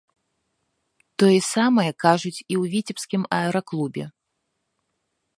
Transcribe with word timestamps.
Тое 1.23 1.35
самае 1.55 1.85
кажуць 2.05 2.35
і 2.35 2.41
ў 2.43 2.63
віцебскім 2.73 3.21
аэраклубе. 3.41 4.05